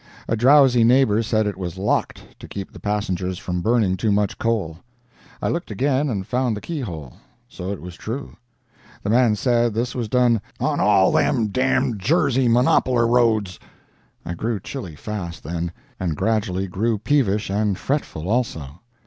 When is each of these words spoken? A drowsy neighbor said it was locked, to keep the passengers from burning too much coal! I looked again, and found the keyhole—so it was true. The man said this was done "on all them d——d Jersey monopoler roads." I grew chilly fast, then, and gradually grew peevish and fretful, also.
A 0.27 0.35
drowsy 0.35 0.83
neighbor 0.83 1.21
said 1.21 1.45
it 1.45 1.57
was 1.57 1.77
locked, 1.77 2.23
to 2.39 2.47
keep 2.47 2.71
the 2.71 2.79
passengers 2.79 3.37
from 3.37 3.61
burning 3.61 3.97
too 3.97 4.11
much 4.11 4.39
coal! 4.39 4.79
I 5.43 5.49
looked 5.49 5.69
again, 5.69 6.09
and 6.09 6.25
found 6.25 6.57
the 6.57 6.61
keyhole—so 6.61 7.71
it 7.71 7.79
was 7.83 7.93
true. 7.97 8.35
The 9.03 9.11
man 9.11 9.35
said 9.35 9.75
this 9.75 9.93
was 9.93 10.09
done 10.09 10.41
"on 10.59 10.79
all 10.79 11.11
them 11.11 11.49
d——d 11.49 11.99
Jersey 11.99 12.47
monopoler 12.47 13.05
roads." 13.05 13.59
I 14.25 14.33
grew 14.33 14.59
chilly 14.59 14.95
fast, 14.95 15.43
then, 15.43 15.71
and 15.99 16.15
gradually 16.17 16.65
grew 16.65 16.97
peevish 16.97 17.51
and 17.51 17.77
fretful, 17.77 18.27
also. 18.27 18.81